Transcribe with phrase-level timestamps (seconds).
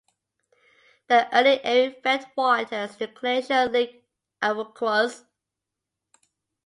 [1.09, 4.03] The early Erie fed waters to Glacial Lake
[4.41, 5.25] Iroquois.